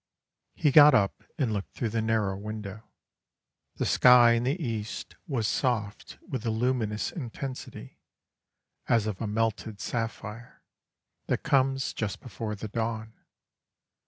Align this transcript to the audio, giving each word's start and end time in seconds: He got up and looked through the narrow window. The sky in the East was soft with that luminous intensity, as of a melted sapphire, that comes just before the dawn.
He 0.55 0.71
got 0.71 0.95
up 0.95 1.23
and 1.37 1.53
looked 1.53 1.73
through 1.75 1.89
the 1.89 2.01
narrow 2.01 2.35
window. 2.35 2.81
The 3.75 3.85
sky 3.85 4.31
in 4.31 4.45
the 4.45 4.59
East 4.59 5.15
was 5.27 5.45
soft 5.47 6.17
with 6.27 6.41
that 6.41 6.49
luminous 6.49 7.11
intensity, 7.11 7.99
as 8.87 9.05
of 9.05 9.21
a 9.21 9.27
melted 9.27 9.79
sapphire, 9.79 10.63
that 11.27 11.43
comes 11.43 11.93
just 11.93 12.19
before 12.19 12.55
the 12.55 12.67
dawn. 12.67 13.13